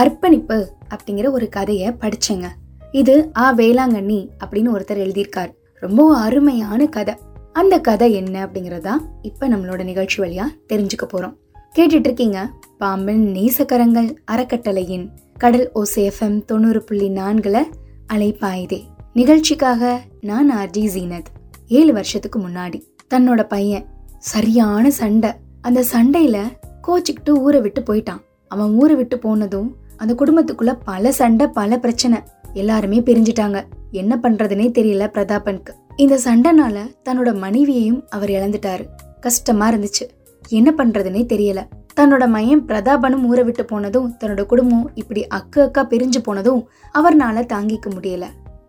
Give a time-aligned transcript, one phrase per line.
[0.00, 2.46] அர்ப்பணிப்பு அப்படிங்கிற ஒரு கதையை படிச்சேங்க.
[2.92, 3.54] இது ஆ.
[3.54, 5.52] வேளாங்கண்ணி அப்படின்னு ஒருத்தர் எழுதியிருக்கார்.
[5.74, 7.14] ரொம்ப அருமையான கதை.
[7.52, 8.92] அந்த கதை என்ன அப்படிங்கறதா
[9.22, 11.36] இப்ப நம்மளோட நிகழ்ச்சி வழியா தெரிஞ்சுக்க போறோம்.
[11.76, 15.08] கேட்டுட்டு இருக்கீங்க பாம்பன் நேசக்கரங்கள் அறக்கட்டளையின்
[15.38, 17.62] கடல் ஓசேஃபம் தொண்ணூறு புள்ளி நான்குல
[18.12, 18.82] அலைப்பாயுதே.
[19.12, 21.24] நிகழ்ச்சிக்காக நான் ஆர்ஜி ஜீனத்.
[21.66, 22.82] ஏழு வருஷத்துக்கு முன்னாடி
[23.14, 23.84] தன்னோட பையன்
[24.18, 25.30] சரியான சண்டை.
[25.60, 26.42] அந்த சண்டையில
[26.88, 28.20] கோச்சிக்கிட்டு ஊரை விட்டு போயிட்டான்.
[28.48, 32.18] அவன் ஊரை விட்டு போனதும் அந்த குடும்பத்துக்குள்ள பல சண்டை பல பிரச்சனை.
[32.52, 33.62] எல்லாருமே பிரிஞ்சிட்டாங்க.
[33.90, 35.70] என்ன பண்றதுனே தெரியல பிரதாபனுக்கு.
[35.96, 36.78] இந்த சண்டைனால
[37.08, 38.86] தன்னோட மனைவியையும் அவர் இழந்துட்டாரு.
[39.20, 40.08] கஷ்டமா இருந்துச்சு.
[40.48, 41.64] என்ன பண்றதுனே தெரியல.
[42.00, 46.68] தன்னோட மையம் பிரதாபனும் ஊரை விட்டு போனதும் தன்னோட குடும்பம் இப்படி அக்கு அக்கா பிரிஞ்சு போனதும்
[46.98, 48.24] அவர்னால தாங்கிக்க முடியல.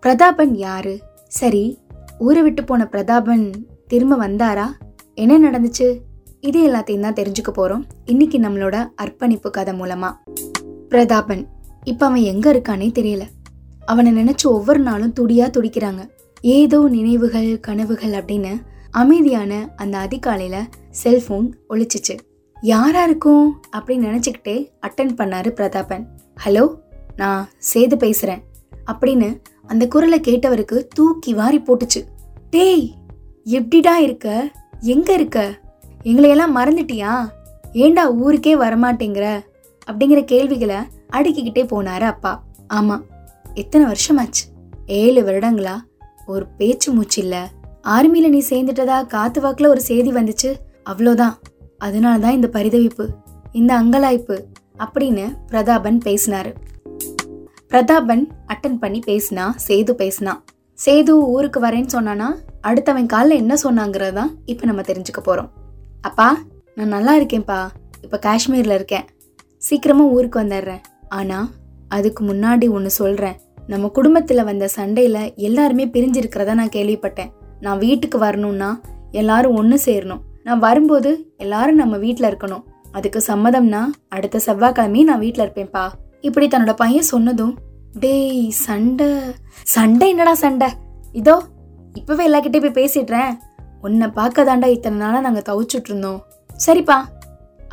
[0.00, 0.98] பிரதாபன் யாரு?
[1.28, 1.78] சரி
[2.18, 3.50] ஊரை விட்டு போன பிரதாபன்
[3.86, 4.64] திரும்ப வந்தாரா?
[5.14, 5.98] என்ன நடந்துச்சு?
[6.40, 7.82] இது எல்லாத்தையும் தான் தெரிஞ்சுக்க போறோம்.
[8.04, 10.12] இன்னைக்கு நம்மளோட அர்ப்பணிப்பு கதை மூலமா.
[10.88, 11.46] பிரதாபன்
[11.84, 13.22] இப்ப அவன் எங்க இருக்கானே தெரியல.
[13.84, 16.08] அவனை நினைச்சு ஒவ்வொரு நாளும் துடியா துடிக்கிறாங்க.
[16.40, 20.56] ஏதோ நினைவுகள் கனவுகள் அப்படின்னு அமைதியான அந்த அதிகாலையில
[20.90, 22.18] செல்போன் ஒழிச்சிச்சு
[22.60, 26.06] யாரா இருக்கும் அப்படின்னு நினைச்சுக்கிட்டே அட்டன் பண்ணாரு பிரதாபன்.
[26.44, 26.74] ஹலோ
[27.16, 28.42] நான் சேது பேசுறேன்
[28.86, 32.00] அப்படின்னு அந்த குரலை கேட்டவருக்கு தூக்கி வாரி போட்டுச்சு.
[32.50, 32.94] டேய்
[33.44, 34.50] எப்படிடா இருக்க?
[34.80, 35.58] எங்க இருக்க?
[36.04, 37.28] எங்களையெல்லாம் மறந்துட்டியா?
[37.72, 39.40] ஏண்டா ஊருக்கே வரமாட்டேங்கிற?
[39.90, 40.76] அப்படிங்கிற கேள்விகளை
[41.12, 42.42] அடுக்கிக்கிட்டே போனாரு அப்பா.
[42.74, 43.02] ஆமா
[43.54, 44.44] எத்தனை வருஷமாச்சு?
[44.86, 45.80] ஏழு வருடங்களா?
[46.26, 47.50] ஒரு பேச்சு மூச்சு இல்ல.
[47.82, 49.06] ஆர்மியில நீ சேர்ந்துட்டதா?
[49.06, 50.54] காத்து வாக்குல ஒரு செய்தி வந்துச்சு.
[50.90, 51.34] அவ்வளோதான்.
[51.84, 53.08] அதனாலதான் இந்த பரிதவிப்பு
[53.52, 54.44] இந்த அங்கலாய்ப்பு
[54.78, 56.54] அப்படின்னு பிரதாபன் பேசினாரு.
[57.68, 60.32] பிரதாபன் அட்டன் பண்ணி பேசினா சேது பேசினா
[60.86, 62.26] சேது ஊருக்கு வரேன்னு சொன்னானா
[62.62, 65.48] அடுத்தவன் காலில் என்ன சொன்னாங்கிறதான் இப்போ நம்ம தெரிஞ்சுக்க போறோம்.
[66.00, 66.38] அப்பா
[66.74, 67.68] நான் நல்லா இருக்கேன்ப்பா.
[68.02, 69.04] இப்போ காஷ்மீர்ல இருக்கேன்.
[69.62, 70.82] சீக்கிரமாக ஊருக்கு வந்துடுறேன்.
[71.18, 71.48] ஆனால்
[71.88, 77.30] அதுக்கு முன்னாடி ஒன்று சொல்கிறேன் நம்ம குடும்பத்தில் வந்த சண்டையில் எல்லாருமே பிரிஞ்சிருக்கிறதா நான் கேள்விப்பட்டேன்.
[77.60, 78.70] நான் வீட்டுக்கு வரணும்னா
[79.12, 80.22] எல்லாரும் ஒன்று சேரணும்.
[80.44, 82.64] நான் வரும்போது எல்லாரும் நம்ம வீட்டில் இருக்கணும்.
[82.92, 85.84] அதுக்கு சம்மதம்னா அடுத்த செவ்வாய்க்கிழமையும் நான் வீட்டில் இருப்பேன்ப்பா.
[86.20, 87.54] இப்படி தன்னோட பையன் சொன்னதும்
[88.00, 89.08] டேய் சண்டை.
[89.62, 90.68] சண்டை என்னடா சண்டை?
[91.12, 91.36] இதோ
[91.94, 93.32] இப்பவே எல்லாக்கிட்டே போய் பேசிடுறேன்.
[93.80, 96.20] உன்னை பார்க்க தாண்டா இத்தனை நாளாக நாங்கள் தவிச்சுட்டு இருந்தோம்.
[96.66, 96.98] சரிப்பா.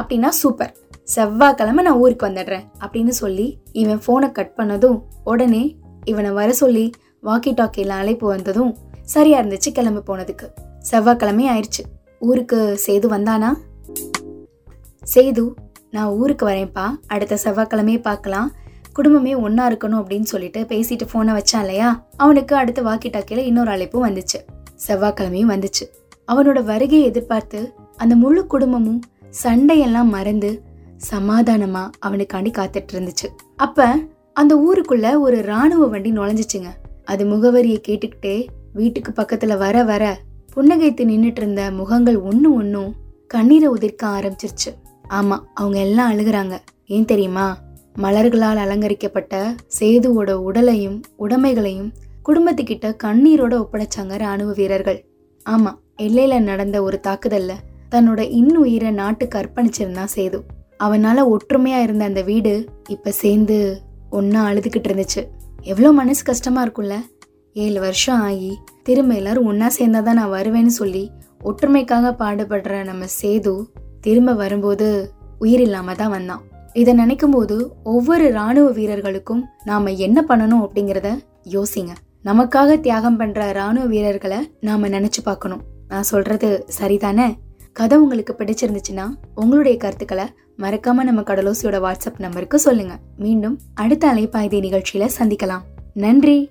[0.00, 0.72] அப்படின்னா சூப்பர்.
[1.04, 6.90] செவ்வாய்க்கிழமை நான் ஊருக்கு வந்துடுறேன் அப்படின்னு சொல்லி இவன் ஃபோனை கட் பண்ணதும் உடனே இவனை வர சொல்லி
[7.22, 10.46] வாக்கி டாக்கியில் அழைப்பு வந்ததும் சரியா இருந்துச்சு கிளம்பி போனதுக்கு.
[10.78, 11.82] செவ்வாய்க்கிழமை ஆயிடுச்சு
[12.18, 13.54] ஊருக்கு சேது வந்தானா?
[15.14, 15.52] சேது
[15.90, 16.90] நான் ஊருக்கு வரேன்ப்பா.
[17.06, 18.52] அடுத்த செவ்வாய்க்கிழமையே பார்க்கலாம்.
[18.92, 22.06] குடும்பமே ஒன்றா இருக்கணும் அப்படின்னு சொல்லிட்டு பேசிட்டு ஃபோனை வச்சான் இல்லையா?
[22.16, 24.38] அவனுக்கு அடுத்த வாக்கி டாக்கியில் இன்னொரு அழைப்பும் வந்துச்சு.
[24.86, 25.84] செவ்வாய்க்கிழமையும் வந்துச்சு.
[26.32, 29.00] அவனோட வருகையை எதிர்பார்த்து அந்த முழு குடும்பமும்
[29.42, 30.62] சண்டையெல்லாம் மறந்து
[31.10, 33.86] சமாதானமா அவனுக்காண்டி காத்துட்டு இருந்துச்சு அப்ப
[34.32, 36.70] அந்த ஊருக்குள்ள ஒரு ராணுவ வண்டி நுழைஞ்சிச்சுங்க.
[37.04, 40.04] அது முகவரியை கேட்டுக்கிட்டே வீட்டுக்கு பக்கத்துல வர வர
[40.54, 42.94] புன்னகைத்து நின்றுட்டு இருந்த முகங்கள் ஒண்ணு ஒன்னும்
[43.26, 44.70] கண்ணீரை உதிர்க்க ஆரம்பிச்சிருச்சு.
[45.08, 46.58] ஆமா அவங்க எல்லாம் அழுகுறாங்க.
[46.86, 47.58] ஏன் தெரியுமா?
[47.98, 51.92] மலர்களால் அலங்கரிக்கப்பட்ட சேதுவோட உடலையும் உடைமைகளையும்
[52.28, 55.04] குடும்பத்துக்கிட்ட கண்ணீரோட ஒப்படைச்சாங்க ராணுவ வீரர்கள்.
[55.46, 57.52] ஆமா எல்லையில நடந்த ஒரு தாக்குதல்ல
[57.90, 60.38] தன்னோட இன்னுயிரை நாட்டுக்கு அர்ப்பணிச்சிருந்தான் சேது.
[60.84, 62.52] அவனால் ஒற்றுமையாக இருந்த அந்த வீடு
[62.94, 63.58] இப்போ சேர்ந்து
[64.18, 65.22] ஒன்றா அழுதுகிட்டு இருந்துச்சு.
[65.72, 66.96] எவ்வளோ மனசு கஷ்டமாக இருக்கும்ல.
[67.64, 68.52] ஏழு வருஷம் ஆகி
[68.86, 71.04] திரும்ப எல்லாரும் ஒன்னா சேர்ந்தாதான் நான் வருவேன்னு சொல்லி
[71.50, 73.54] ஒற்றுமைக்காக பாடுபடுற நம்ம சேது
[74.06, 74.88] திரும்ப வரும்போது
[75.44, 76.42] உயிர் இல்லாமல் தான் வந்தான்.
[76.80, 77.56] இதை நினைக்கும் போது
[77.92, 81.10] ஒவ்வொரு ராணுவ வீரர்களுக்கும் நாம் என்ன பண்ணணும் அப்படிங்கிறத
[81.54, 81.92] யோசிங்க.
[82.28, 85.62] நமக்காக தியாகம் பண்ணுற ராணுவ வீரர்களை நாம் நினச்சி பார்க்கணும்.
[85.90, 87.28] நான் சொல்கிறது சரிதானே?
[87.78, 89.06] கதை உங்களுக்கு பிடிச்சிருந்துச்சுன்னா
[89.42, 90.26] உங்களுடைய கருத்துக்களை
[90.58, 92.98] மறக்காம நம்ம கடலோசியோட வாட்ஸ்அப் நம்பருக்கு சொல்லுங்க.
[93.16, 95.62] மீண்டும் அடுத்த அலைப்பாய்தி நிகழ்ச்சியில சந்திக்கலாம்.
[95.94, 96.50] நன்றி.